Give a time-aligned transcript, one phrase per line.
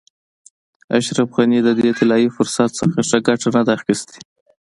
[0.97, 4.17] اشرف غني د دې طلایي فرصت څخه ښه ګټه نه ده اخیستې.